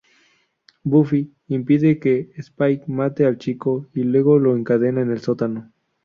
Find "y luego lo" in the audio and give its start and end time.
3.93-4.57